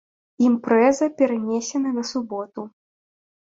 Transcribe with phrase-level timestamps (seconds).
[0.45, 2.61] Імпрэза перанесены на суботу!